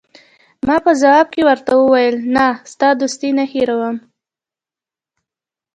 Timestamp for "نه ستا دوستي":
2.35-3.29